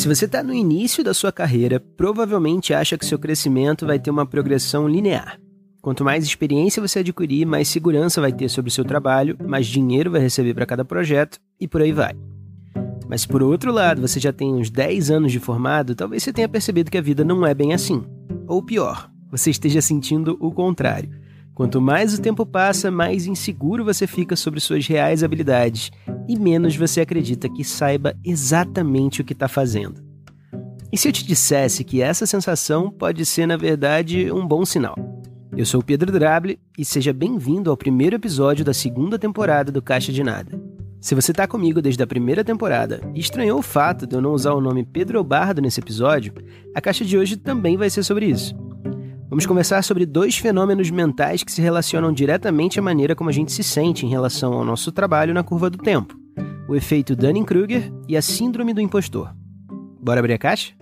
Se 0.00 0.08
você 0.08 0.24
está 0.24 0.42
no 0.42 0.54
início 0.54 1.04
da 1.04 1.12
sua 1.12 1.30
carreira, 1.30 1.78
provavelmente 1.78 2.72
acha 2.72 2.96
que 2.96 3.04
seu 3.04 3.18
crescimento 3.18 3.84
vai 3.84 3.98
ter 3.98 4.10
uma 4.10 4.24
progressão 4.24 4.88
linear. 4.88 5.38
Quanto 5.82 6.02
mais 6.02 6.24
experiência 6.24 6.80
você 6.80 7.00
adquirir, 7.00 7.44
mais 7.44 7.68
segurança 7.68 8.18
vai 8.18 8.32
ter 8.32 8.48
sobre 8.48 8.70
o 8.70 8.72
seu 8.72 8.82
trabalho, 8.82 9.36
mais 9.46 9.66
dinheiro 9.66 10.10
vai 10.10 10.22
receber 10.22 10.54
para 10.54 10.64
cada 10.64 10.86
projeto 10.86 11.38
e 11.60 11.68
por 11.68 11.82
aí 11.82 11.92
vai. 11.92 12.14
Mas 13.10 13.26
por 13.26 13.42
outro 13.42 13.70
lado, 13.70 14.00
você 14.00 14.18
já 14.18 14.32
tem 14.32 14.54
uns 14.54 14.70
10 14.70 15.10
anos 15.10 15.32
de 15.32 15.38
formado, 15.38 15.94
talvez 15.94 16.22
você 16.22 16.32
tenha 16.32 16.48
percebido 16.48 16.90
que 16.90 16.96
a 16.96 17.02
vida 17.02 17.22
não 17.22 17.44
é 17.44 17.52
bem 17.52 17.74
assim. 17.74 18.02
Ou 18.46 18.62
pior, 18.62 19.10
você 19.30 19.50
esteja 19.50 19.82
sentindo 19.82 20.34
o 20.40 20.50
contrário. 20.50 21.10
Quanto 21.60 21.78
mais 21.78 22.14
o 22.14 22.22
tempo 22.22 22.46
passa, 22.46 22.90
mais 22.90 23.26
inseguro 23.26 23.84
você 23.84 24.06
fica 24.06 24.34
sobre 24.34 24.58
suas 24.60 24.86
reais 24.86 25.22
habilidades 25.22 25.90
e 26.26 26.34
menos 26.34 26.74
você 26.74 27.02
acredita 27.02 27.50
que 27.50 27.62
saiba 27.62 28.16
exatamente 28.24 29.20
o 29.20 29.24
que 29.24 29.34
está 29.34 29.46
fazendo. 29.46 30.02
E 30.90 30.96
se 30.96 31.06
eu 31.06 31.12
te 31.12 31.22
dissesse 31.22 31.84
que 31.84 32.00
essa 32.00 32.24
sensação 32.24 32.90
pode 32.90 33.26
ser, 33.26 33.44
na 33.44 33.58
verdade, 33.58 34.32
um 34.32 34.48
bom 34.48 34.64
sinal? 34.64 34.96
Eu 35.54 35.66
sou 35.66 35.82
o 35.82 35.84
Pedro 35.84 36.10
Drable 36.10 36.58
e 36.78 36.82
seja 36.82 37.12
bem-vindo 37.12 37.70
ao 37.70 37.76
primeiro 37.76 38.16
episódio 38.16 38.64
da 38.64 38.72
segunda 38.72 39.18
temporada 39.18 39.70
do 39.70 39.82
Caixa 39.82 40.10
de 40.10 40.24
Nada. 40.24 40.58
Se 40.98 41.14
você 41.14 41.30
está 41.30 41.46
comigo 41.46 41.82
desde 41.82 42.02
a 42.02 42.06
primeira 42.06 42.42
temporada 42.42 43.02
e 43.14 43.20
estranhou 43.20 43.58
o 43.58 43.62
fato 43.62 44.06
de 44.06 44.16
eu 44.16 44.22
não 44.22 44.32
usar 44.32 44.54
o 44.54 44.62
nome 44.62 44.82
Pedro 44.82 45.22
Bardo 45.22 45.60
nesse 45.60 45.78
episódio, 45.78 46.32
a 46.74 46.80
caixa 46.80 47.04
de 47.04 47.18
hoje 47.18 47.36
também 47.36 47.76
vai 47.76 47.90
ser 47.90 48.02
sobre 48.02 48.24
isso. 48.24 48.69
Vamos 49.30 49.46
conversar 49.46 49.84
sobre 49.84 50.04
dois 50.04 50.36
fenômenos 50.36 50.90
mentais 50.90 51.44
que 51.44 51.52
se 51.52 51.62
relacionam 51.62 52.12
diretamente 52.12 52.80
à 52.80 52.82
maneira 52.82 53.14
como 53.14 53.30
a 53.30 53.32
gente 53.32 53.52
se 53.52 53.62
sente 53.62 54.04
em 54.04 54.08
relação 54.08 54.52
ao 54.54 54.64
nosso 54.64 54.90
trabalho 54.90 55.32
na 55.32 55.44
curva 55.44 55.70
do 55.70 55.78
tempo: 55.78 56.18
o 56.68 56.74
efeito 56.74 57.14
Dunning-Kruger 57.14 57.92
e 58.08 58.16
a 58.16 58.22
síndrome 58.22 58.74
do 58.74 58.80
impostor. 58.80 59.32
Bora 60.02 60.18
abrir 60.18 60.32
a 60.32 60.38
caixa? 60.38 60.74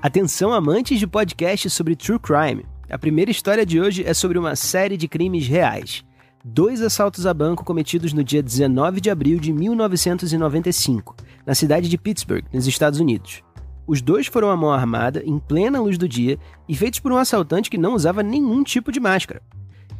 Atenção 0.00 0.52
amantes 0.52 1.00
de 1.00 1.08
podcasts 1.08 1.72
sobre 1.72 1.96
true 1.96 2.20
crime. 2.20 2.64
A 2.88 2.96
primeira 2.96 3.32
história 3.32 3.66
de 3.66 3.80
hoje 3.80 4.04
é 4.06 4.14
sobre 4.14 4.38
uma 4.38 4.54
série 4.54 4.96
de 4.96 5.08
crimes 5.08 5.48
reais 5.48 6.04
dois 6.46 6.82
assaltos 6.82 7.26
a 7.26 7.32
banco 7.32 7.64
cometidos 7.64 8.12
no 8.12 8.22
dia 8.22 8.42
19 8.42 9.00
de 9.00 9.08
abril 9.08 9.40
de 9.40 9.50
1995, 9.50 11.16
na 11.46 11.54
cidade 11.54 11.88
de 11.88 11.96
Pittsburgh, 11.96 12.44
nos 12.52 12.66
Estados 12.66 13.00
Unidos. 13.00 13.42
Os 13.86 14.02
dois 14.02 14.26
foram 14.26 14.50
à 14.50 14.56
mão 14.56 14.70
armada, 14.70 15.22
em 15.24 15.38
plena 15.38 15.80
luz 15.80 15.96
do 15.96 16.06
dia, 16.06 16.38
e 16.68 16.76
feitos 16.76 17.00
por 17.00 17.12
um 17.12 17.16
assaltante 17.16 17.70
que 17.70 17.78
não 17.78 17.94
usava 17.94 18.22
nenhum 18.22 18.62
tipo 18.62 18.92
de 18.92 19.00
máscara. 19.00 19.40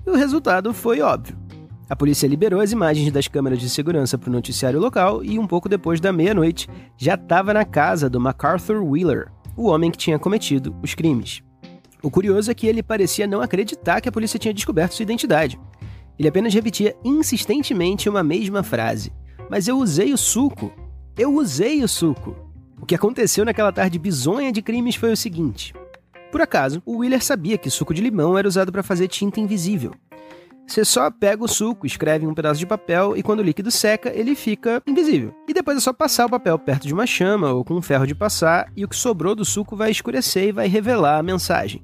E 0.07 0.11
o 0.11 0.17
resultado 0.17 0.75
foi 0.75 1.01
óbvio. 1.01 1.39
A 1.89 1.97
polícia 1.97 2.27
liberou 2.27 2.61
as 2.61 2.73
imagens 2.73 3.11
das 3.11 3.27
câmeras 3.27 3.59
de 3.59 3.71
segurança 3.71 4.19
para 4.19 4.29
o 4.29 4.33
noticiário 4.33 4.81
local 4.81 5.25
e, 5.25 5.39
um 5.39 5.47
pouco 5.47 5.69
depois 5.69 5.99
da 5.99 6.13
meia-noite, 6.13 6.69
já 6.97 7.15
estava 7.15 7.55
na 7.55 7.65
casa 7.65 8.11
do 8.11 8.21
MacArthur 8.21 8.83
Wheeler, 8.83 9.29
o 9.57 9.69
homem 9.69 9.91
que 9.91 9.99
tinha 9.99 10.19
cometido 10.19 10.77
os 10.83 10.95
crimes. 10.95 11.43
O 12.05 12.11
curioso 12.11 12.51
é 12.51 12.55
que 12.55 12.67
ele 12.67 12.83
parecia 12.83 13.27
não 13.27 13.41
acreditar 13.41 13.99
que 13.99 14.09
a 14.11 14.13
polícia 14.13 14.39
tinha 14.39 14.53
descoberto 14.53 14.93
sua 14.93 15.05
identidade. 15.05 15.59
Ele 16.19 16.29
apenas 16.29 16.55
repetia 16.55 16.97
insistentemente 17.05 18.09
uma 18.09 18.23
mesma 18.23 18.63
frase. 18.63 19.13
Mas 19.51 19.69
eu 19.69 19.79
usei 19.79 20.13
o 20.13 20.19
suco. 20.19 20.73
Eu 21.17 21.35
usei 21.35 21.83
o 21.83 21.89
suco. 21.89 22.37
O 22.81 22.87
que 22.87 22.95
aconteceu 22.95 23.45
naquela 23.45 23.73
tarde 23.73 23.99
bizonha 23.99 24.53
de 24.53 24.63
crimes 24.63 24.95
foi 24.95 25.13
o 25.13 25.17
seguinte. 25.17 25.75
Por 26.31 26.41
acaso, 26.41 26.83
o 26.85 26.99
Wheeler 26.99 27.23
sabia 27.23 27.57
que 27.57 27.71
suco 27.71 27.95
de 27.95 28.03
limão 28.03 28.37
era 28.37 28.49
usado 28.49 28.73
para 28.73 28.83
fazer 28.83 29.09
tinta 29.09 29.41
invisível. 29.41 29.93
Você 30.67 30.85
só 30.85 31.11
pega 31.11 31.45
o 31.45 31.49
suco, 31.49 31.87
escreve 31.87 32.25
em 32.25 32.29
um 32.29 32.35
pedaço 32.35 32.59
de 32.59 32.67
papel 32.67 33.17
e 33.17 33.23
quando 33.23 33.41
o 33.41 33.43
líquido 33.43 33.71
seca, 33.71 34.11
ele 34.15 34.35
fica 34.35 34.83
invisível. 34.87 35.35
E 35.47 35.53
depois 35.53 35.77
é 35.77 35.81
só 35.81 35.93
passar 35.93 36.27
o 36.27 36.31
papel 36.31 36.59
perto 36.59 36.87
de 36.87 36.95
uma 36.95 37.07
chama 37.07 37.53
ou 37.53 37.65
com 37.65 37.75
um 37.75 37.83
ferro 37.83 38.07
de 38.07 38.15
passar 38.15 38.73
e 38.77 38.85
o 38.85 38.89
que 38.89 38.97
sobrou 38.97 39.35
do 39.35 39.45
suco 39.45 39.77
vai 39.77 39.91
escurecer 39.91 40.49
e 40.49 40.53
vai 40.53 40.67
revelar 40.67 41.19
a 41.19 41.23
mensagem. 41.23 41.83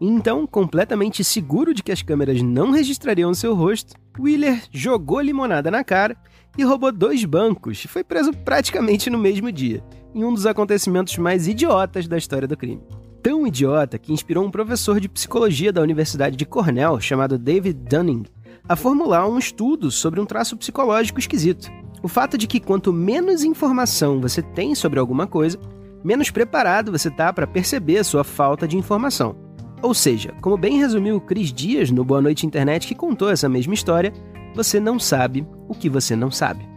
Então, 0.00 0.46
completamente 0.46 1.24
seguro 1.24 1.74
de 1.74 1.82
que 1.82 1.90
as 1.90 2.02
câmeras 2.02 2.40
não 2.40 2.70
registrariam 2.70 3.34
seu 3.34 3.54
rosto, 3.54 3.94
Wheeler 4.18 4.62
jogou 4.70 5.20
limonada 5.20 5.70
na 5.70 5.82
cara 5.82 6.16
e 6.56 6.62
roubou 6.62 6.92
dois 6.92 7.24
bancos 7.24 7.84
e 7.84 7.88
foi 7.88 8.04
preso 8.04 8.32
praticamente 8.32 9.10
no 9.10 9.18
mesmo 9.18 9.50
dia, 9.50 9.82
em 10.14 10.24
um 10.24 10.32
dos 10.32 10.46
acontecimentos 10.46 11.16
mais 11.18 11.48
idiotas 11.48 12.06
da 12.06 12.16
história 12.16 12.46
do 12.46 12.56
crime. 12.56 12.82
Tão 13.22 13.46
idiota 13.46 13.98
que 13.98 14.12
inspirou 14.12 14.44
um 14.44 14.50
professor 14.50 15.00
de 15.00 15.08
psicologia 15.08 15.72
da 15.72 15.82
Universidade 15.82 16.36
de 16.36 16.46
Cornell, 16.46 17.00
chamado 17.00 17.36
David 17.36 17.78
Dunning, 17.88 18.24
a 18.68 18.76
formular 18.76 19.28
um 19.28 19.38
estudo 19.38 19.90
sobre 19.90 20.20
um 20.20 20.26
traço 20.26 20.56
psicológico 20.56 21.18
esquisito. 21.18 21.70
O 22.02 22.08
fato 22.08 22.38
de 22.38 22.46
que 22.46 22.60
quanto 22.60 22.92
menos 22.92 23.42
informação 23.42 24.20
você 24.20 24.40
tem 24.40 24.74
sobre 24.74 25.00
alguma 25.00 25.26
coisa, 25.26 25.58
menos 26.04 26.30
preparado 26.30 26.92
você 26.92 27.08
está 27.08 27.32
para 27.32 27.46
perceber 27.46 27.98
a 27.98 28.04
sua 28.04 28.22
falta 28.22 28.68
de 28.68 28.76
informação. 28.76 29.47
Ou 29.80 29.94
seja, 29.94 30.34
como 30.40 30.56
bem 30.56 30.78
resumiu 30.78 31.20
Cris 31.20 31.52
Dias 31.52 31.90
no 31.90 32.04
Boa 32.04 32.20
Noite 32.20 32.46
Internet, 32.46 32.86
que 32.86 32.94
contou 32.94 33.30
essa 33.30 33.48
mesma 33.48 33.74
história, 33.74 34.12
você 34.54 34.80
não 34.80 34.98
sabe 34.98 35.46
o 35.68 35.74
que 35.74 35.88
você 35.88 36.16
não 36.16 36.30
sabe. 36.30 36.68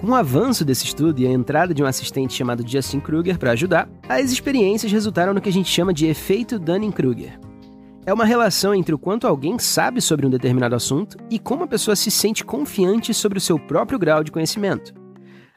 Com 0.00 0.08
o 0.08 0.14
avanço 0.14 0.64
desse 0.64 0.84
estudo 0.84 1.20
e 1.20 1.26
a 1.26 1.30
entrada 1.30 1.72
de 1.72 1.82
um 1.82 1.86
assistente 1.86 2.34
chamado 2.34 2.66
Justin 2.66 3.00
Kruger 3.00 3.38
para 3.38 3.52
ajudar, 3.52 3.88
as 4.08 4.32
experiências 4.32 4.92
resultaram 4.92 5.32
no 5.32 5.40
que 5.40 5.48
a 5.48 5.52
gente 5.52 5.70
chama 5.70 5.94
de 5.94 6.06
efeito 6.06 6.58
Dunning-Kruger. 6.58 7.38
É 8.04 8.12
uma 8.12 8.24
relação 8.24 8.74
entre 8.74 8.92
o 8.94 8.98
quanto 8.98 9.28
alguém 9.28 9.58
sabe 9.60 10.00
sobre 10.00 10.26
um 10.26 10.30
determinado 10.30 10.74
assunto 10.74 11.16
e 11.30 11.38
como 11.38 11.62
a 11.62 11.68
pessoa 11.68 11.94
se 11.94 12.10
sente 12.10 12.44
confiante 12.44 13.14
sobre 13.14 13.38
o 13.38 13.40
seu 13.40 13.58
próprio 13.58 13.98
grau 13.98 14.24
de 14.24 14.32
conhecimento. 14.32 14.92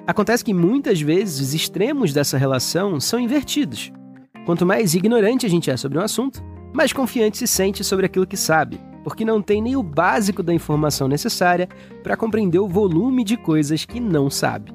Acontece 0.06 0.46
que 0.46 0.54
muitas 0.54 1.02
vezes 1.02 1.40
os 1.40 1.54
extremos 1.56 2.14
dessa 2.14 2.38
relação 2.38 3.00
são 3.00 3.20
invertidos. 3.20 3.92
Quanto 4.46 4.64
mais 4.64 4.94
ignorante 4.94 5.48
a 5.48 5.50
gente 5.50 5.72
é 5.72 5.76
sobre 5.76 5.98
um 5.98 6.02
assunto, 6.02 6.44
mais 6.76 6.92
confiante 6.92 7.38
se 7.38 7.48
sente 7.48 7.84
sobre 7.84 8.06
aquilo 8.06 8.28
que 8.28 8.36
sabe, 8.36 8.80
porque 9.04 9.24
não 9.24 9.42
tem 9.42 9.62
nem 9.62 9.76
o 9.76 9.84
básico 9.84 10.44
da 10.44 10.54
informação 10.54 11.08
necessária 11.08 11.70
para 12.04 12.18
compreender 12.18 12.60
o 12.60 12.68
volume 12.68 13.24
de 13.24 13.38
coisas 13.38 13.86
que 13.86 14.00
não 14.00 14.30
sabe. 14.30 14.74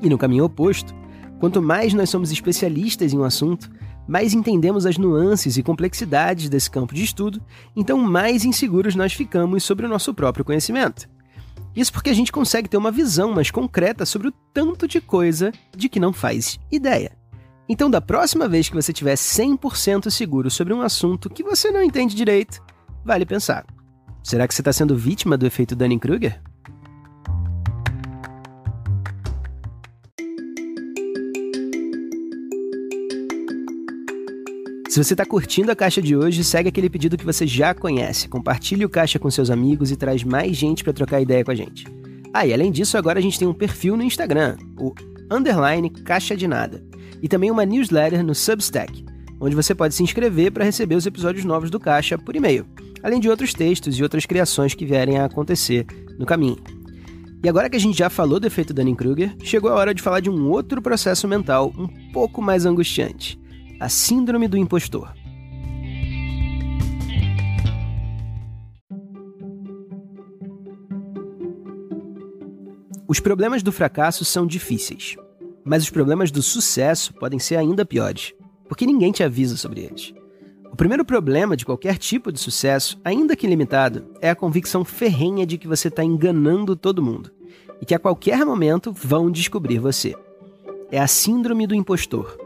E 0.00 0.08
no 0.08 0.16
caminho 0.16 0.44
oposto, 0.44 0.94
quanto 1.38 1.60
mais 1.60 1.92
nós 1.92 2.08
somos 2.08 2.30
especialistas 2.30 3.12
em 3.12 3.18
um 3.18 3.24
assunto, 3.24 3.70
mais 4.06 4.32
entendemos 4.32 4.86
as 4.86 4.96
nuances 4.96 5.56
e 5.56 5.62
complexidades 5.62 6.48
desse 6.48 6.70
campo 6.70 6.94
de 6.94 7.02
estudo, 7.02 7.42
então 7.76 7.98
mais 7.98 8.44
inseguros 8.44 8.94
nós 8.94 9.12
ficamos 9.12 9.64
sobre 9.64 9.86
o 9.86 9.88
nosso 9.88 10.14
próprio 10.14 10.44
conhecimento. 10.44 11.08
Isso 11.74 11.92
porque 11.92 12.10
a 12.10 12.14
gente 12.14 12.32
consegue 12.32 12.68
ter 12.68 12.76
uma 12.76 12.90
visão 12.90 13.32
mais 13.32 13.50
concreta 13.50 14.04
sobre 14.04 14.28
o 14.28 14.32
tanto 14.52 14.88
de 14.88 15.00
coisa 15.00 15.52
de 15.76 15.88
que 15.88 16.00
não 16.00 16.12
faz 16.12 16.58
ideia. 16.70 17.19
Então, 17.72 17.88
da 17.88 18.00
próxima 18.00 18.48
vez 18.48 18.68
que 18.68 18.74
você 18.74 18.90
estiver 18.90 19.14
100% 19.14 20.10
seguro 20.10 20.50
sobre 20.50 20.74
um 20.74 20.82
assunto 20.82 21.30
que 21.30 21.40
você 21.40 21.70
não 21.70 21.80
entende 21.80 22.16
direito, 22.16 22.60
vale 23.04 23.24
pensar: 23.24 23.64
será 24.24 24.48
que 24.48 24.52
você 24.52 24.60
está 24.60 24.72
sendo 24.72 24.96
vítima 24.96 25.38
do 25.38 25.46
efeito 25.46 25.76
Dunning-Kruger? 25.76 26.42
Se 34.88 35.04
você 35.04 35.14
está 35.14 35.24
curtindo 35.24 35.70
a 35.70 35.76
caixa 35.76 36.02
de 36.02 36.16
hoje, 36.16 36.42
segue 36.42 36.68
aquele 36.68 36.90
pedido 36.90 37.16
que 37.16 37.24
você 37.24 37.46
já 37.46 37.72
conhece. 37.72 38.28
Compartilhe 38.28 38.84
o 38.84 38.90
caixa 38.90 39.20
com 39.20 39.30
seus 39.30 39.48
amigos 39.48 39.92
e 39.92 39.96
traz 39.96 40.24
mais 40.24 40.56
gente 40.56 40.82
para 40.82 40.92
trocar 40.92 41.20
ideia 41.20 41.44
com 41.44 41.52
a 41.52 41.54
gente. 41.54 41.86
Ah, 42.34 42.44
e 42.44 42.52
além 42.52 42.72
disso, 42.72 42.98
agora 42.98 43.20
a 43.20 43.22
gente 43.22 43.38
tem 43.38 43.46
um 43.46 43.54
perfil 43.54 43.96
no 43.96 44.02
Instagram, 44.02 44.56
o 44.76 44.92
underline 45.30 45.88
caixa 45.88 46.36
de 46.36 46.48
nada 46.48 46.89
e 47.22 47.28
também 47.28 47.50
uma 47.50 47.64
newsletter 47.64 48.24
no 48.24 48.34
Substack, 48.34 49.04
onde 49.40 49.56
você 49.56 49.74
pode 49.74 49.94
se 49.94 50.02
inscrever 50.02 50.52
para 50.52 50.64
receber 50.64 50.94
os 50.94 51.06
episódios 51.06 51.44
novos 51.44 51.70
do 51.70 51.80
Caixa 51.80 52.18
por 52.18 52.36
e-mail, 52.36 52.66
além 53.02 53.20
de 53.20 53.28
outros 53.28 53.54
textos 53.54 53.98
e 53.98 54.02
outras 54.02 54.26
criações 54.26 54.74
que 54.74 54.84
vierem 54.84 55.18
a 55.18 55.24
acontecer 55.24 55.86
no 56.18 56.26
caminho. 56.26 56.58
E 57.42 57.48
agora 57.48 57.70
que 57.70 57.76
a 57.76 57.80
gente 57.80 57.96
já 57.96 58.10
falou 58.10 58.38
do 58.38 58.46
efeito 58.46 58.74
Dunning-Kruger, 58.74 59.34
chegou 59.42 59.70
a 59.70 59.74
hora 59.74 59.94
de 59.94 60.02
falar 60.02 60.20
de 60.20 60.28
um 60.28 60.50
outro 60.50 60.82
processo 60.82 61.26
mental 61.26 61.72
um 61.76 61.88
pouco 62.12 62.42
mais 62.42 62.66
angustiante: 62.66 63.40
a 63.80 63.88
Síndrome 63.88 64.46
do 64.46 64.58
Impostor. 64.58 65.14
Os 73.08 73.18
problemas 73.18 73.62
do 73.62 73.72
fracasso 73.72 74.24
são 74.24 74.46
difíceis, 74.46 75.16
mas 75.70 75.84
os 75.84 75.90
problemas 75.90 76.32
do 76.32 76.42
sucesso 76.42 77.14
podem 77.14 77.38
ser 77.38 77.54
ainda 77.54 77.86
piores, 77.86 78.34
porque 78.68 78.84
ninguém 78.84 79.12
te 79.12 79.22
avisa 79.22 79.56
sobre 79.56 79.82
eles. 79.82 80.12
O 80.72 80.74
primeiro 80.74 81.04
problema 81.04 81.56
de 81.56 81.64
qualquer 81.64 81.96
tipo 81.96 82.32
de 82.32 82.40
sucesso, 82.40 83.00
ainda 83.04 83.36
que 83.36 83.46
limitado, 83.46 84.04
é 84.20 84.28
a 84.28 84.34
convicção 84.34 84.84
ferrenha 84.84 85.46
de 85.46 85.56
que 85.56 85.68
você 85.68 85.86
está 85.86 86.02
enganando 86.02 86.74
todo 86.74 87.00
mundo 87.00 87.30
e 87.80 87.86
que 87.86 87.94
a 87.94 88.00
qualquer 88.00 88.44
momento 88.44 88.92
vão 88.92 89.30
descobrir 89.30 89.78
você. 89.78 90.16
É 90.90 90.98
a 90.98 91.06
síndrome 91.06 91.68
do 91.68 91.74
impostor, 91.76 92.36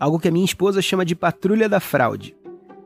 algo 0.00 0.18
que 0.18 0.26
a 0.26 0.32
minha 0.32 0.44
esposa 0.44 0.82
chama 0.82 1.04
de 1.04 1.14
patrulha 1.14 1.68
da 1.68 1.78
fraude. 1.78 2.34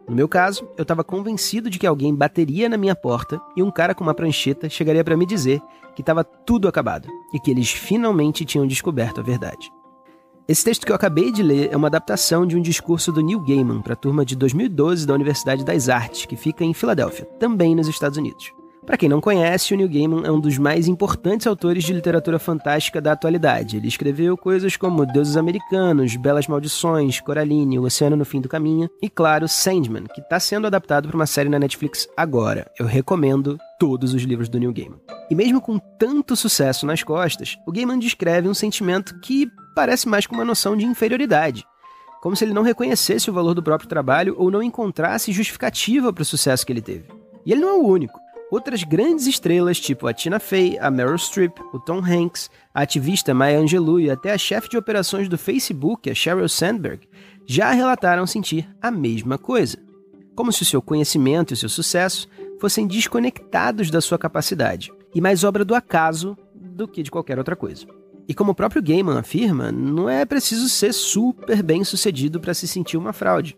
No 0.06 0.14
meu 0.14 0.28
caso, 0.28 0.68
eu 0.76 0.82
estava 0.82 1.02
convencido 1.02 1.70
de 1.70 1.78
que 1.78 1.86
alguém 1.86 2.14
bateria 2.14 2.68
na 2.68 2.76
minha 2.76 2.94
porta 2.94 3.40
e 3.56 3.62
um 3.62 3.70
cara 3.70 3.94
com 3.94 4.04
uma 4.04 4.12
prancheta 4.12 4.68
chegaria 4.68 5.02
para 5.02 5.16
me 5.16 5.24
dizer 5.24 5.62
que 5.96 6.02
estava 6.02 6.22
tudo 6.22 6.68
acabado 6.68 7.08
e 7.32 7.40
que 7.40 7.50
eles 7.50 7.70
finalmente 7.70 8.44
tinham 8.44 8.66
descoberto 8.66 9.20
a 9.20 9.24
verdade. 9.24 9.70
Esse 10.48 10.64
texto 10.64 10.86
que 10.86 10.90
eu 10.90 10.96
acabei 10.96 11.30
de 11.30 11.42
ler 11.42 11.68
é 11.70 11.76
uma 11.76 11.88
adaptação 11.88 12.46
de 12.46 12.56
um 12.56 12.62
discurso 12.62 13.12
do 13.12 13.20
Neil 13.20 13.38
Gaiman 13.38 13.82
para 13.82 13.92
a 13.92 13.96
turma 13.96 14.24
de 14.24 14.34
2012 14.34 15.06
da 15.06 15.12
Universidade 15.12 15.62
das 15.62 15.90
Artes, 15.90 16.24
que 16.24 16.36
fica 16.36 16.64
em 16.64 16.72
Filadélfia, 16.72 17.26
também 17.38 17.74
nos 17.74 17.86
Estados 17.86 18.16
Unidos. 18.16 18.50
Para 18.86 18.96
quem 18.96 19.10
não 19.10 19.20
conhece, 19.20 19.74
o 19.74 19.76
Neil 19.76 19.90
Gaiman 19.90 20.22
é 20.24 20.32
um 20.32 20.40
dos 20.40 20.56
mais 20.56 20.88
importantes 20.88 21.46
autores 21.46 21.84
de 21.84 21.92
literatura 21.92 22.38
fantástica 22.38 22.98
da 22.98 23.12
atualidade. 23.12 23.76
Ele 23.76 23.88
escreveu 23.88 24.38
coisas 24.38 24.74
como 24.74 25.04
Deuses 25.04 25.36
Americanos, 25.36 26.16
Belas 26.16 26.48
Maldições, 26.48 27.20
Coraline, 27.20 27.78
O 27.78 27.82
Oceano 27.82 28.16
no 28.16 28.24
Fim 28.24 28.40
do 28.40 28.48
Caminho 28.48 28.88
e, 29.02 29.10
claro, 29.10 29.46
Sandman, 29.46 30.04
que 30.14 30.22
está 30.22 30.40
sendo 30.40 30.66
adaptado 30.66 31.08
para 31.08 31.14
uma 31.14 31.26
série 31.26 31.50
na 31.50 31.58
Netflix 31.58 32.08
agora. 32.16 32.70
Eu 32.78 32.86
recomendo 32.86 33.58
todos 33.78 34.14
os 34.14 34.22
livros 34.22 34.48
do 34.48 34.58
Neil 34.58 34.72
Gaiman. 34.72 34.98
E 35.30 35.34
mesmo 35.34 35.60
com 35.60 35.78
tanto 35.78 36.34
sucesso 36.34 36.86
nas 36.86 37.02
costas, 37.02 37.58
o 37.66 37.72
Gaiman 37.72 37.98
descreve 37.98 38.48
um 38.48 38.54
sentimento 38.54 39.20
que 39.20 39.46
parece 39.78 40.08
mais 40.08 40.26
com 40.26 40.34
uma 40.34 40.44
noção 40.44 40.76
de 40.76 40.84
inferioridade 40.84 41.64
como 42.20 42.34
se 42.34 42.44
ele 42.44 42.52
não 42.52 42.62
reconhecesse 42.62 43.30
o 43.30 43.32
valor 43.32 43.54
do 43.54 43.62
próprio 43.62 43.88
trabalho 43.88 44.34
ou 44.36 44.50
não 44.50 44.60
encontrasse 44.60 45.32
justificativa 45.32 46.12
para 46.12 46.22
o 46.22 46.24
sucesso 46.24 46.66
que 46.66 46.72
ele 46.72 46.82
teve. 46.82 47.04
E 47.46 47.52
ele 47.52 47.60
não 47.60 47.68
é 47.68 47.72
o 47.74 47.86
único. 47.86 48.18
Outras 48.50 48.82
grandes 48.82 49.28
estrelas, 49.28 49.78
tipo 49.78 50.06
a 50.06 50.12
Tina 50.12 50.40
Fey, 50.40 50.78
a 50.80 50.90
Meryl 50.90 51.16
Streep, 51.16 51.56
o 51.72 51.78
Tom 51.78 51.98
Hanks, 51.98 52.50
a 52.74 52.82
ativista 52.82 53.32
Maya 53.32 53.60
Angelou 53.60 54.00
e 54.00 54.10
até 54.10 54.32
a 54.32 54.38
chefe 54.38 54.68
de 54.68 54.76
operações 54.76 55.28
do 55.28 55.38
Facebook, 55.38 56.10
a 56.10 56.14
Sheryl 56.14 56.48
Sandberg, 56.48 57.06
já 57.46 57.70
relataram 57.70 58.26
sentir 58.26 58.68
a 58.80 58.90
mesma 58.90 59.38
coisa. 59.38 59.78
Como 60.34 60.52
se 60.52 60.62
o 60.62 60.66
seu 60.66 60.82
conhecimento 60.82 61.52
e 61.52 61.54
o 61.54 61.56
seu 61.56 61.68
sucesso 61.68 62.28
fossem 62.58 62.86
desconectados 62.86 63.90
da 63.90 64.00
sua 64.00 64.18
capacidade, 64.18 64.92
e 65.14 65.20
mais 65.20 65.44
obra 65.44 65.64
do 65.64 65.74
acaso 65.74 66.36
do 66.52 66.88
que 66.88 67.02
de 67.02 67.10
qualquer 67.10 67.38
outra 67.38 67.54
coisa. 67.54 67.86
E 68.28 68.34
como 68.34 68.52
o 68.52 68.54
próprio 68.54 68.82
Gaiman 68.82 69.18
afirma, 69.18 69.72
não 69.72 70.08
é 70.08 70.24
preciso 70.26 70.68
ser 70.68 70.92
super 70.92 71.62
bem 71.62 71.82
sucedido 71.82 72.38
para 72.38 72.52
se 72.52 72.68
sentir 72.68 72.98
uma 72.98 73.12
fraude 73.12 73.56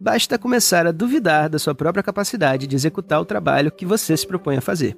basta 0.00 0.38
começar 0.38 0.86
a 0.86 0.92
duvidar 0.92 1.50
da 1.50 1.58
sua 1.58 1.74
própria 1.74 2.02
capacidade 2.02 2.66
de 2.66 2.74
executar 2.74 3.20
o 3.20 3.24
trabalho 3.26 3.70
que 3.70 3.84
você 3.84 4.16
se 4.16 4.26
propõe 4.26 4.56
a 4.56 4.62
fazer, 4.62 4.96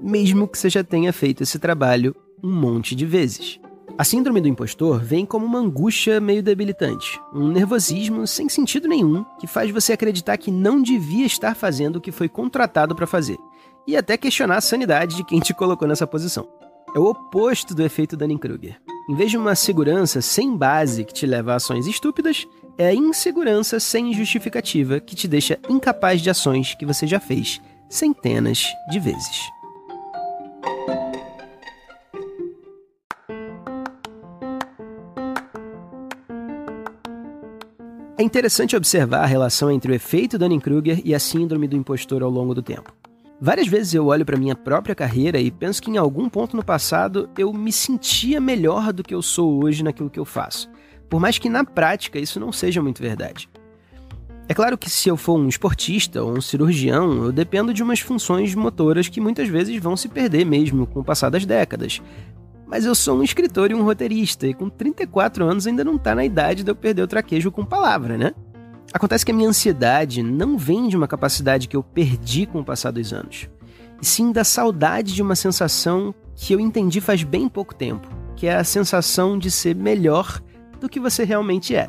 mesmo 0.00 0.46
que 0.46 0.56
você 0.56 0.70
já 0.70 0.84
tenha 0.84 1.12
feito 1.12 1.42
esse 1.42 1.58
trabalho 1.58 2.14
um 2.40 2.52
monte 2.52 2.94
de 2.94 3.04
vezes. 3.04 3.58
A 3.98 4.04
síndrome 4.04 4.40
do 4.40 4.48
impostor 4.48 5.00
vem 5.00 5.26
como 5.26 5.44
uma 5.44 5.58
angústia 5.58 6.20
meio 6.20 6.42
debilitante, 6.42 7.20
um 7.32 7.48
nervosismo 7.48 8.26
sem 8.26 8.48
sentido 8.48 8.86
nenhum 8.86 9.24
que 9.40 9.46
faz 9.46 9.70
você 9.72 9.92
acreditar 9.92 10.36
que 10.36 10.52
não 10.52 10.80
devia 10.80 11.26
estar 11.26 11.56
fazendo 11.56 11.96
o 11.96 12.00
que 12.00 12.12
foi 12.12 12.28
contratado 12.28 12.94
para 12.94 13.06
fazer, 13.08 13.38
e 13.88 13.96
até 13.96 14.16
questionar 14.16 14.58
a 14.58 14.60
sanidade 14.60 15.16
de 15.16 15.24
quem 15.24 15.40
te 15.40 15.52
colocou 15.52 15.88
nessa 15.88 16.06
posição. 16.06 16.48
É 16.94 16.98
o 16.98 17.06
oposto 17.06 17.74
do 17.74 17.82
efeito 17.82 18.16
Dunning-Kruger. 18.16 18.80
Em 19.10 19.16
vez 19.16 19.28
de 19.28 19.36
uma 19.36 19.56
segurança 19.56 20.22
sem 20.22 20.56
base 20.56 21.04
que 21.04 21.12
te 21.12 21.26
leva 21.26 21.52
a 21.52 21.56
ações 21.56 21.88
estúpidas, 21.88 22.46
é 22.78 22.86
a 22.86 22.94
insegurança 22.94 23.80
sem 23.80 24.12
justificativa 24.12 25.00
que 25.00 25.16
te 25.16 25.26
deixa 25.26 25.58
incapaz 25.68 26.20
de 26.20 26.30
ações 26.30 26.76
que 26.76 26.86
você 26.86 27.04
já 27.04 27.18
fez 27.18 27.60
centenas 27.88 28.68
de 28.92 29.00
vezes. 29.00 29.40
É 38.16 38.22
interessante 38.22 38.76
observar 38.76 39.24
a 39.24 39.26
relação 39.26 39.68
entre 39.68 39.90
o 39.90 39.94
efeito 39.96 40.38
Dunning-Kruger 40.38 41.02
e 41.04 41.12
a 41.12 41.18
síndrome 41.18 41.66
do 41.66 41.76
impostor 41.76 42.22
ao 42.22 42.30
longo 42.30 42.54
do 42.54 42.62
tempo. 42.62 42.94
Várias 43.40 43.66
vezes 43.66 43.94
eu 43.94 44.06
olho 44.06 44.24
para 44.24 44.36
minha 44.36 44.54
própria 44.54 44.94
carreira 44.94 45.38
e 45.38 45.50
penso 45.50 45.82
que 45.82 45.90
em 45.90 45.96
algum 45.96 46.28
ponto 46.28 46.56
no 46.56 46.64
passado 46.64 47.28
eu 47.36 47.52
me 47.52 47.72
sentia 47.72 48.40
melhor 48.40 48.92
do 48.92 49.02
que 49.02 49.14
eu 49.14 49.20
sou 49.20 49.62
hoje 49.62 49.82
naquilo 49.82 50.10
que 50.10 50.20
eu 50.20 50.24
faço 50.24 50.70
por 51.14 51.20
mais 51.20 51.38
que 51.38 51.48
na 51.48 51.62
prática 51.62 52.18
isso 52.18 52.40
não 52.40 52.50
seja 52.50 52.82
muito 52.82 53.00
verdade. 53.00 53.48
É 54.48 54.52
claro 54.52 54.76
que 54.76 54.90
se 54.90 55.08
eu 55.08 55.16
for 55.16 55.38
um 55.38 55.48
esportista 55.48 56.20
ou 56.22 56.36
um 56.36 56.40
cirurgião, 56.40 57.26
eu 57.26 57.32
dependo 57.32 57.72
de 57.72 57.84
umas 57.84 58.00
funções 58.00 58.52
motoras 58.52 59.08
que 59.08 59.20
muitas 59.20 59.48
vezes 59.48 59.80
vão 59.80 59.96
se 59.96 60.08
perder 60.08 60.44
mesmo 60.44 60.88
com 60.88 60.98
o 60.98 61.04
passar 61.04 61.30
das 61.30 61.46
décadas. 61.46 62.02
Mas 62.66 62.84
eu 62.84 62.96
sou 62.96 63.18
um 63.18 63.22
escritor 63.22 63.70
e 63.70 63.74
um 63.74 63.84
roteirista, 63.84 64.46
e 64.46 64.54
com 64.54 64.68
34 64.68 65.44
anos 65.44 65.68
ainda 65.68 65.84
não 65.84 65.94
está 65.94 66.16
na 66.16 66.24
idade 66.24 66.64
de 66.64 66.70
eu 66.72 66.74
perder 66.74 67.02
o 67.02 67.06
traquejo 67.06 67.52
com 67.52 67.64
palavra, 67.64 68.18
né? 68.18 68.34
Acontece 68.92 69.24
que 69.24 69.32
a 69.32 69.34
minha 69.34 69.48
ansiedade 69.48 70.22
não 70.22 70.56
vem 70.56 70.88
de 70.88 70.96
uma 70.96 71.08
capacidade 71.08 71.66
que 71.68 71.76
eu 71.76 71.82
perdi 71.82 72.46
com 72.46 72.60
o 72.60 72.64
passar 72.64 72.90
dos 72.92 73.12
anos, 73.12 73.48
e 74.00 74.06
sim 74.06 74.30
da 74.30 74.44
saudade 74.44 75.14
de 75.14 75.22
uma 75.22 75.34
sensação 75.34 76.14
que 76.36 76.52
eu 76.52 76.60
entendi 76.60 77.00
faz 77.00 77.22
bem 77.22 77.48
pouco 77.48 77.74
tempo, 77.74 78.08
que 78.36 78.46
é 78.46 78.56
a 78.56 78.64
sensação 78.64 79.38
de 79.38 79.50
ser 79.50 79.74
melhor 79.74 80.40
do 80.80 80.88
que 80.88 81.00
você 81.00 81.24
realmente 81.24 81.74
é. 81.74 81.86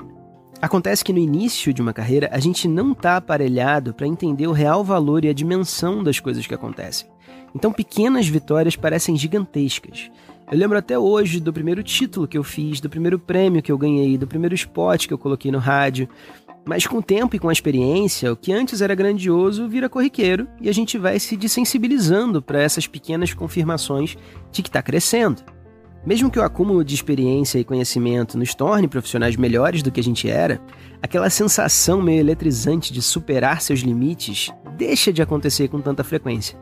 Acontece 0.62 1.04
que 1.04 1.14
no 1.14 1.20
início 1.20 1.74
de 1.74 1.82
uma 1.82 1.94
carreira 1.94 2.30
a 2.32 2.40
gente 2.40 2.68
não 2.68 2.94
está 2.94 3.18
aparelhado 3.18 3.94
para 3.94 4.08
entender 4.08 4.48
o 4.48 4.54
real 4.54 4.84
valor 4.84 5.26
e 5.26 5.30
a 5.30 5.34
dimensão 5.34 6.04
das 6.04 6.20
coisas 6.20 6.48
que 6.48 6.54
acontecem. 6.54 7.08
Então 7.54 7.72
pequenas 7.72 8.28
vitórias 8.28 8.76
parecem 8.76 9.16
gigantescas. 9.16 10.10
Eu 10.52 10.58
lembro 10.58 10.78
até 10.78 10.98
hoje 10.98 11.40
do 11.40 11.52
primeiro 11.52 11.82
título 11.84 12.28
que 12.28 12.38
eu 12.38 12.44
fiz, 12.44 12.80
do 12.80 12.90
primeiro 12.90 13.18
prêmio 13.18 13.62
que 13.62 13.72
eu 13.72 13.78
ganhei, 13.78 14.18
do 14.18 14.28
primeiro 14.28 14.54
spot 14.54 15.08
que 15.08 15.14
eu 15.14 15.18
coloquei 15.18 15.52
no 15.52 15.58
rádio. 15.58 16.08
Mas 16.68 16.88
com 16.88 16.98
o 16.98 17.04
tempo 17.04 17.36
e 17.36 17.40
com 17.40 17.48
a 17.48 17.54
experiência, 17.54 18.34
o 18.34 18.36
que 18.36 18.52
antes 18.52 18.82
era 18.82 18.96
grandioso 18.96 19.68
vira 19.68 19.88
corriqueiro 19.88 20.48
e 20.60 20.68
a 20.68 20.74
gente 20.74 20.98
vai 20.98 21.20
se 21.20 21.38
desensibilizando 21.38 22.42
para 22.42 22.62
essas 22.62 22.88
pequenas 22.88 23.34
confirmações 23.34 24.18
de 24.52 24.64
que 24.64 24.70
está 24.70 24.82
crescendo. 24.82 25.44
Mesmo 26.04 26.30
que 26.30 26.40
o 26.40 26.44
acúmulo 26.44 26.84
de 26.84 26.96
experiência 26.96 27.60
e 27.60 27.64
conhecimento 27.64 28.38
nos 28.38 28.54
torne 28.56 28.88
profissionais 28.88 29.36
melhores 29.36 29.84
do 29.84 29.92
que 29.92 30.00
a 30.00 30.04
gente 30.04 30.30
era, 30.30 30.60
aquela 31.02 31.30
sensação 31.30 32.02
meio 32.02 32.20
eletrizante 32.20 32.92
de 32.92 33.02
superar 33.02 33.62
seus 33.62 33.80
limites 33.80 34.52
deixa 34.76 35.14
de 35.14 35.22
acontecer 35.22 35.68
com 35.68 35.80
tanta 35.82 36.04
frequência. 36.04 36.58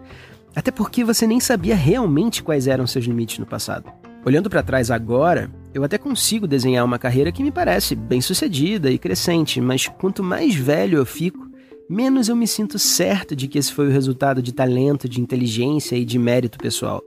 Até 0.55 0.69
porque 0.69 1.03
você 1.03 1.25
nem 1.25 1.39
sabia 1.39 1.75
realmente 1.75 2.44
quais 2.44 2.67
eram 2.67 2.85
seus 2.85 3.05
limites 3.05 3.39
no 3.39 3.45
passado. 3.45 3.91
Olhando 4.25 4.49
para 4.49 4.63
trás 4.63 4.89
agora, 4.89 5.51
eu 5.73 5.83
até 5.83 5.97
consigo 5.97 6.47
desenhar 6.47 6.85
uma 6.85 6.99
carreira 6.99 7.31
que 7.31 7.43
me 7.43 7.51
parece 7.51 7.95
bem 7.95 8.21
sucedida 8.21 8.89
e 8.89 8.97
crescente, 8.97 9.59
mas 9.59 9.87
quanto 9.87 10.23
mais 10.23 10.55
velho 10.55 10.97
eu 10.97 11.05
fico, 11.05 11.47
menos 11.89 12.29
eu 12.29 12.36
me 12.36 12.48
sinto 12.48 12.79
certo 12.79 13.36
de 13.36 13.48
que 13.48 13.57
esse 13.57 13.74
foi 13.74 13.88
o 13.88 13.91
resultado 13.91 14.41
de 14.41 14.53
talento, 14.53 15.09
de 15.09 15.19
inteligência 15.19 15.95
e 15.95 16.05
de 16.05 16.17
mérito 16.17 16.57
pessoal 16.57 17.03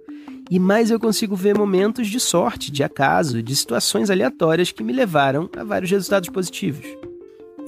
e 0.50 0.58
mais 0.58 0.90
eu 0.90 1.00
consigo 1.00 1.34
ver 1.34 1.56
momentos 1.56 2.06
de 2.06 2.20
sorte, 2.20 2.70
de 2.70 2.84
acaso, 2.84 3.42
de 3.42 3.54
situações 3.54 4.10
aleatórias 4.10 4.70
que 4.70 4.84
me 4.84 4.92
levaram 4.92 5.48
a 5.56 5.64
vários 5.64 5.90
resultados 5.90 6.28
positivos. 6.28 6.86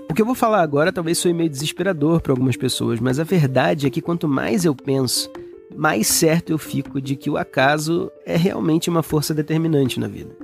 O 0.08 0.14
que 0.14 0.22
eu 0.22 0.26
vou 0.26 0.34
falar 0.34 0.62
agora 0.62 0.92
talvez 0.92 1.18
soe 1.18 1.32
meio 1.32 1.50
desesperador 1.50 2.20
para 2.20 2.32
algumas 2.32 2.56
pessoas, 2.56 3.00
mas 3.00 3.18
a 3.18 3.24
verdade 3.24 3.86
é 3.86 3.90
que 3.90 4.00
quanto 4.00 4.28
mais 4.28 4.64
eu 4.64 4.74
penso, 4.74 5.30
mais 5.76 6.06
certo 6.06 6.50
eu 6.50 6.58
fico 6.58 7.00
de 7.00 7.16
que 7.16 7.30
o 7.30 7.36
acaso 7.36 8.10
é 8.24 8.36
realmente 8.36 8.90
uma 8.90 9.02
força 9.02 9.34
determinante 9.34 10.00
na 10.00 10.08
vida. 10.08 10.36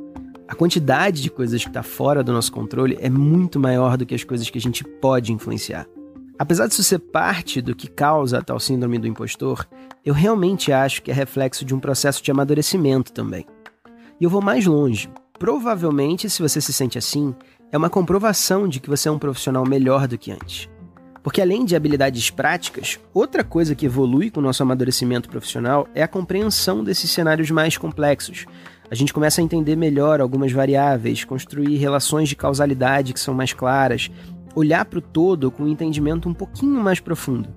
A 0.47 0.55
quantidade 0.55 1.23
de 1.23 1.31
coisas 1.31 1.63
que 1.63 1.69
está 1.69 1.83
fora 1.83 2.23
do 2.23 2.33
nosso 2.33 2.53
controle 2.53 2.99
é 3.01 3.09
muito 3.09 3.59
maior 3.59 3.97
do 3.97 4.05
que 4.05 4.15
as 4.15 4.23
coisas 4.23 4.49
que 4.51 4.59
a 4.59 4.61
gente 4.61 4.85
pode 4.85 5.33
influenciar. 5.33 5.87
Apesar 6.39 6.67
disso 6.67 6.83
ser 6.83 6.99
parte 6.99 7.63
do 7.63 7.75
que 7.75 7.89
causa 7.89 8.39
a 8.39 8.43
tal 8.43 8.61
síndrome 8.61 8.99
do 8.99 9.07
impostor, 9.07 9.67
eu 10.05 10.13
realmente 10.13 10.73
acho 10.73 11.03
que 11.03 11.11
é 11.11 11.15
reflexo 11.15 11.65
de 11.65 11.75
um 11.75 11.81
processo 11.81 12.23
de 12.23 12.31
amadurecimento 12.31 13.13
também. 13.13 13.47
E 14.21 14.25
eu 14.25 14.31
vou 14.31 14.43
mais 14.43 14.67
longe. 14.67 15.09
Provavelmente, 15.39 16.29
se 16.29 16.43
você 16.43 16.61
se 16.61 16.73
sente 16.73 16.99
assim, 16.99 17.35
é 17.73 17.79
uma 17.79 17.91
comprovação 17.91 18.69
de 18.69 18.81
que 18.81 18.91
você 18.91 19.09
é 19.09 19.13
um 19.13 19.19
profissional 19.19 19.65
melhor 19.67 20.07
do 20.07 20.19
que 20.19 20.31
antes. 20.31 20.69
Porque 21.25 21.41
além 21.41 21.65
de 21.65 21.75
habilidades 21.75 22.29
práticas, 22.29 23.01
outra 23.15 23.43
coisa 23.43 23.75
que 23.75 23.87
evolui 23.87 24.31
com 24.31 24.41
o 24.41 24.43
nosso 24.43 24.63
amadurecimento 24.63 25.27
profissional 25.27 25.89
é 25.95 26.03
a 26.03 26.07
compreensão 26.07 26.85
desses 26.85 27.11
cenários 27.11 27.51
mais 27.51 27.79
complexos. 27.79 28.45
A 28.91 28.95
gente 28.95 29.11
começa 29.11 29.41
a 29.41 29.45
entender 29.45 29.75
melhor 29.75 30.21
algumas 30.21 30.53
variáveis, 30.53 31.25
construir 31.25 31.77
relações 31.77 32.29
de 32.29 32.37
causalidade 32.37 33.15
que 33.15 33.19
são 33.19 33.33
mais 33.33 33.55
claras, 33.55 34.11
olhar 34.55 34.85
para 34.85 34.99
o 34.99 35.03
todo 35.03 35.51
com 35.51 35.63
um 35.63 35.69
entendimento 35.69 36.29
um 36.29 36.35
pouquinho 36.35 36.79
mais 36.83 37.01
profundo. 37.01 37.49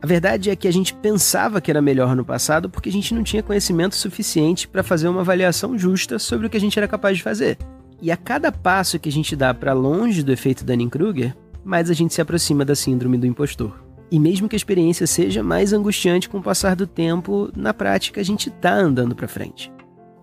A 0.00 0.06
verdade 0.06 0.48
é 0.48 0.56
que 0.56 0.66
a 0.66 0.72
gente 0.72 0.94
pensava 0.94 1.60
que 1.60 1.70
era 1.70 1.82
melhor 1.82 2.16
no 2.16 2.24
passado 2.24 2.70
porque 2.70 2.88
a 2.88 2.92
gente 2.92 3.14
não 3.14 3.22
tinha 3.22 3.42
conhecimento 3.42 3.94
suficiente 3.94 4.66
para 4.66 4.82
fazer 4.82 5.08
uma 5.08 5.20
avaliação 5.20 5.76
justa 5.76 6.18
sobre 6.18 6.46
o 6.46 6.50
que 6.50 6.56
a 6.56 6.60
gente 6.60 6.78
era 6.78 6.88
capaz 6.88 7.18
de 7.18 7.22
fazer. 7.22 7.58
E 8.00 8.10
a 8.10 8.16
cada 8.16 8.50
passo 8.50 8.98
que 8.98 9.10
a 9.10 9.12
gente 9.12 9.36
dá 9.36 9.52
para 9.52 9.74
longe 9.74 10.22
do 10.22 10.32
efeito 10.32 10.64
Dunning-Kruger, 10.64 11.36
mais 11.64 11.90
a 11.90 11.94
gente 11.94 12.14
se 12.14 12.20
aproxima 12.20 12.64
da 12.64 12.74
síndrome 12.74 13.18
do 13.18 13.26
impostor. 13.26 13.84
E 14.10 14.18
mesmo 14.18 14.48
que 14.48 14.54
a 14.54 14.58
experiência 14.58 15.06
seja 15.06 15.42
mais 15.42 15.72
angustiante 15.72 16.28
com 16.28 16.38
o 16.38 16.42
passar 16.42 16.76
do 16.76 16.86
tempo, 16.86 17.50
na 17.56 17.72
prática 17.72 18.20
a 18.20 18.24
gente 18.24 18.48
está 18.48 18.74
andando 18.74 19.16
para 19.16 19.26
frente. 19.28 19.72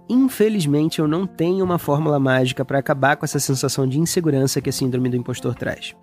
Infelizmente, 0.08 1.00
eu 1.00 1.08
não 1.08 1.28
tenho 1.28 1.64
uma 1.64 1.78
fórmula 1.78 2.20
mágica 2.20 2.66
para 2.66 2.80
acabar 2.80 3.16
com 3.16 3.26
essa 3.26 3.40
sensação 3.40 3.88
de 3.88 4.00
insegurança 4.00 4.60
que 4.60 4.70
a 4.70 4.74
síndrome 4.74 5.10
do 5.10 5.16
impostor 5.16 5.54
traz. 5.54 5.96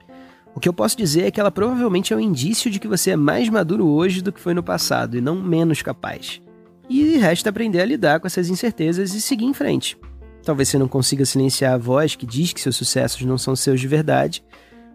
O 0.55 0.61
que 0.61 0.69
eu 0.69 0.73
posso 0.73 0.97
dizer 0.97 1.25
é 1.25 1.31
que 1.31 1.39
ela 1.39 1.51
provavelmente 1.51 2.13
é 2.13 2.17
um 2.17 2.21
indício 2.21 2.71
de 2.71 2.79
que 2.79 2.89
você 2.89 3.11
é 3.11 3.17
mais 3.17 3.49
maduro 3.49 3.87
hoje 3.87 4.23
do 4.23 4.33
que 4.33 4.41
foi 4.41 4.55
no 4.55 4.63
passado 4.63 5.17
e 5.17 5.21
não 5.21 5.35
menos 5.35 5.83
capaz. 5.83 6.41
E 6.89 7.19
resta 7.19 7.51
aprender 7.51 7.81
a 7.81 7.85
lidar 7.85 8.21
com 8.21 8.27
essas 8.27 8.49
incertezas 8.49 9.13
e 9.13 9.21
seguir 9.21 9.45
em 9.45 9.53
frente. 9.53 9.99
Talvez 10.45 10.69
você 10.69 10.79
não 10.79 10.87
consiga 10.87 11.25
silenciar 11.25 11.75
a 11.75 11.79
voz 11.79 12.15
que 12.15 12.25
diz 12.25 12.53
que 12.53 12.61
seus 12.61 12.77
sucessos 12.77 13.23
não 13.23 13.37
são 13.37 13.57
seus 13.57 13.81
de 13.81 13.89
verdade, 13.89 14.45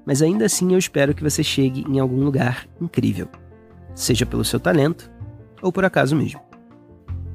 mas 0.05 0.21
ainda 0.21 0.45
assim 0.45 0.73
eu 0.73 0.79
espero 0.79 1.13
que 1.13 1.23
você 1.23 1.43
chegue 1.43 1.85
em 1.87 1.99
algum 1.99 2.23
lugar 2.23 2.67
incrível, 2.79 3.27
seja 3.93 4.25
pelo 4.25 4.45
seu 4.45 4.59
talento 4.59 5.09
ou 5.61 5.71
por 5.71 5.85
acaso 5.85 6.15
mesmo. 6.15 6.41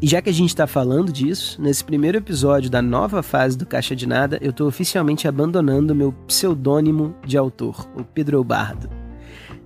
E 0.00 0.06
já 0.06 0.20
que 0.20 0.28
a 0.28 0.32
gente 0.32 0.50
está 0.50 0.66
falando 0.66 1.11
disso, 1.11 1.61
nesse 1.61 1.82
primeiro 1.82 2.18
episódio 2.18 2.68
da 2.68 2.82
nova 2.82 3.23
fase 3.23 3.56
do 3.56 3.64
Caixa 3.64 3.96
de 3.96 4.06
Nada, 4.06 4.38
eu 4.42 4.50
estou 4.50 4.68
oficialmente 4.68 5.26
abandonando 5.26 5.94
meu 5.94 6.12
pseudônimo 6.26 7.14
de 7.25 7.38
autor, 7.38 7.88
o 7.96 8.04
Pedro 8.04 8.44
Bardo. 8.44 8.90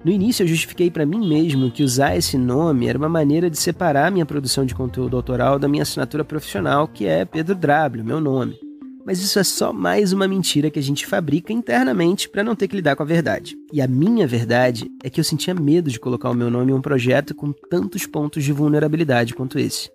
No 0.04 0.10
início 0.10 0.44
eu 0.44 0.48
justifiquei 0.48 0.90
para 0.90 1.04
mim 1.04 1.28
mesmo 1.28 1.70
que 1.70 1.82
usar 1.82 2.16
esse 2.16 2.38
nome 2.38 2.86
era 2.86 2.96
uma 2.96 3.08
maneira 3.08 3.50
de 3.50 3.58
separar 3.58 4.10
minha 4.10 4.24
produção 4.24 4.64
de 4.64 4.74
conteúdo 4.74 5.16
autoral 5.16 5.58
da 5.58 5.68
minha 5.68 5.82
assinatura 5.82 6.24
profissional, 6.24 6.86
que 6.86 7.06
é 7.06 7.24
Pedro 7.24 7.54
Drable, 7.54 8.02
meu 8.02 8.20
nome. 8.20 8.69
Mas 9.10 9.18
isso 9.18 9.40
é 9.40 9.42
só 9.42 9.72
mais 9.72 10.12
uma 10.12 10.28
mentira 10.28 10.70
que 10.70 10.78
a 10.78 10.82
gente 10.82 11.04
fabrica 11.04 11.52
internamente 11.52 12.28
para 12.28 12.44
não 12.44 12.54
ter 12.54 12.68
que 12.68 12.76
lidar 12.76 12.94
com 12.94 13.02
a 13.02 13.06
verdade. 13.06 13.58
E 13.72 13.82
a 13.82 13.88
minha 13.88 14.24
verdade 14.24 14.88
é 15.02 15.10
que 15.10 15.18
eu 15.18 15.24
sentia 15.24 15.52
medo 15.52 15.90
de 15.90 15.98
colocar 15.98 16.30
o 16.30 16.34
meu 16.34 16.48
nome 16.48 16.70
em 16.70 16.74
um 16.76 16.80
projeto 16.80 17.34
com 17.34 17.50
tantos 17.50 18.06
pontos 18.06 18.44
de 18.44 18.52
vulnerabilidade 18.52 19.34
quanto 19.34 19.58
esse. 19.58 19.90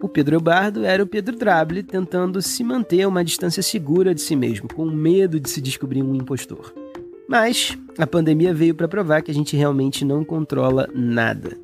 O 0.00 0.08
Pedro 0.08 0.36
Eubardo 0.36 0.82
era 0.82 1.02
o 1.02 1.06
Pedro 1.06 1.36
Drable 1.36 1.82
tentando 1.82 2.40
se 2.40 2.64
manter 2.64 3.02
a 3.02 3.08
uma 3.08 3.22
distância 3.22 3.62
segura 3.62 4.14
de 4.14 4.22
si 4.22 4.34
mesmo, 4.34 4.66
com 4.66 4.86
medo 4.86 5.38
de 5.38 5.50
se 5.50 5.60
descobrir 5.60 6.02
um 6.02 6.14
impostor. 6.14 6.72
Mas 7.28 7.76
a 7.98 8.06
pandemia 8.06 8.54
veio 8.54 8.74
para 8.74 8.88
provar 8.88 9.20
que 9.20 9.30
a 9.30 9.34
gente 9.34 9.58
realmente 9.58 10.06
não 10.06 10.24
controla 10.24 10.88
nada. 10.94 11.54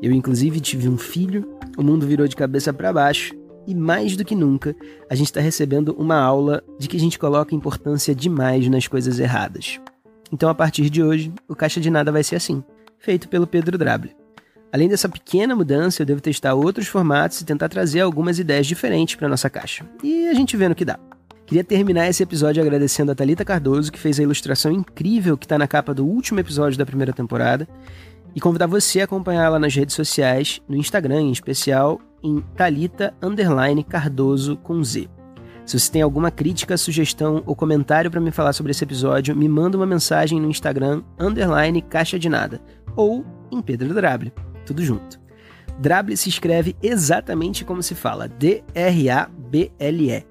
Eu, 0.00 0.10
inclusive, 0.10 0.58
tive 0.58 0.88
um 0.88 0.96
filho, 0.96 1.46
o 1.76 1.82
mundo 1.82 2.06
virou 2.06 2.26
de 2.26 2.34
cabeça 2.34 2.72
para 2.72 2.94
baixo 2.94 3.38
e, 3.70 3.74
mais 3.74 4.16
do 4.16 4.24
que 4.24 4.34
nunca, 4.34 4.74
a 5.08 5.14
gente 5.14 5.28
está 5.28 5.40
recebendo 5.40 5.94
uma 5.96 6.16
aula 6.16 6.60
de 6.76 6.88
que 6.88 6.96
a 6.96 7.00
gente 7.00 7.20
coloca 7.20 7.54
importância 7.54 8.12
demais 8.12 8.68
nas 8.68 8.88
coisas 8.88 9.20
erradas. 9.20 9.80
Então, 10.32 10.48
a 10.48 10.54
partir 10.54 10.90
de 10.90 11.00
hoje, 11.00 11.32
o 11.48 11.54
Caixa 11.54 11.80
de 11.80 11.88
Nada 11.88 12.10
vai 12.10 12.24
ser 12.24 12.34
assim, 12.34 12.64
feito 12.98 13.28
pelo 13.28 13.46
Pedro 13.46 13.78
Drable. 13.78 14.16
Além 14.72 14.88
dessa 14.88 15.08
pequena 15.08 15.54
mudança, 15.54 16.02
eu 16.02 16.06
devo 16.06 16.20
testar 16.20 16.54
outros 16.54 16.88
formatos 16.88 17.40
e 17.40 17.44
tentar 17.44 17.68
trazer 17.68 18.00
algumas 18.00 18.40
ideias 18.40 18.66
diferentes 18.66 19.14
para 19.14 19.28
nossa 19.28 19.48
caixa. 19.48 19.84
E 20.02 20.26
a 20.26 20.34
gente 20.34 20.56
vê 20.56 20.68
no 20.68 20.74
que 20.74 20.84
dá. 20.84 20.98
Queria 21.46 21.62
terminar 21.62 22.08
esse 22.08 22.24
episódio 22.24 22.60
agradecendo 22.60 23.12
a 23.12 23.14
Talita 23.14 23.44
Cardoso, 23.44 23.92
que 23.92 23.98
fez 23.98 24.18
a 24.18 24.22
ilustração 24.24 24.72
incrível 24.72 25.36
que 25.38 25.46
está 25.46 25.56
na 25.56 25.68
capa 25.68 25.94
do 25.94 26.04
último 26.04 26.40
episódio 26.40 26.76
da 26.78 26.86
primeira 26.86 27.12
temporada, 27.12 27.68
e 28.34 28.40
convidar 28.40 28.66
você 28.66 29.00
a 29.00 29.04
acompanhar 29.04 29.44
ela 29.44 29.58
nas 29.58 29.74
redes 29.74 29.94
sociais, 29.94 30.60
no 30.68 30.76
Instagram 30.76 31.22
em 31.22 31.32
especial, 31.32 32.00
em 32.22 32.40
Talita 32.54 33.14
Cardoso 33.88 34.56
com 34.56 34.82
Z. 34.82 35.08
Se 35.64 35.78
você 35.78 35.92
tem 35.92 36.02
alguma 36.02 36.30
crítica, 36.30 36.76
sugestão 36.76 37.42
ou 37.46 37.54
comentário 37.54 38.10
para 38.10 38.20
me 38.20 38.30
falar 38.30 38.52
sobre 38.52 38.72
esse 38.72 38.82
episódio, 38.84 39.36
me 39.36 39.48
manda 39.48 39.76
uma 39.76 39.86
mensagem 39.86 40.40
no 40.40 40.50
Instagram 40.50 41.02
underline 41.18 41.80
caixa 41.82 42.18
de 42.18 42.28
nada 42.28 42.60
ou 42.96 43.24
em 43.50 43.62
Pedro 43.62 43.94
Drable 43.94 44.32
tudo 44.70 44.84
junto. 44.84 45.20
Drable 45.78 46.16
se 46.16 46.28
escreve 46.28 46.76
exatamente 46.82 47.64
como 47.64 47.82
se 47.82 47.94
fala, 47.94 48.28
D-R-A-B-L-E. 48.28 50.24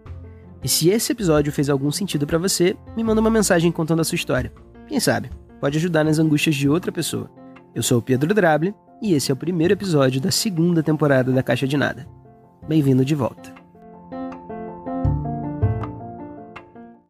E 0.61 0.67
se 0.67 0.89
esse 0.89 1.11
episódio 1.11 1.51
fez 1.51 1.69
algum 1.69 1.91
sentido 1.91 2.27
para 2.27 2.37
você, 2.37 2.75
me 2.95 3.03
manda 3.03 3.21
uma 3.21 3.29
mensagem 3.29 3.71
contando 3.71 4.01
a 4.01 4.03
sua 4.03 4.15
história. 4.15 4.51
Quem 4.87 4.99
sabe, 4.99 5.29
pode 5.59 5.77
ajudar 5.77 6.03
nas 6.03 6.19
angústias 6.19 6.55
de 6.55 6.69
outra 6.69 6.91
pessoa. 6.91 7.29
Eu 7.73 7.83
sou 7.83 7.99
o 7.99 8.01
Pedro 8.01 8.33
Drable 8.33 8.73
e 9.01 9.13
esse 9.13 9.31
é 9.31 9.33
o 9.33 9.37
primeiro 9.37 9.73
episódio 9.73 10.19
da 10.19 10.31
segunda 10.31 10.81
temporada 10.81 11.31
da 11.31 11.43
Caixa 11.43 11.67
de 11.67 11.77
Nada. 11.77 12.07
Bem-vindo 12.67 13.05
de 13.05 13.13
volta. 13.13 13.58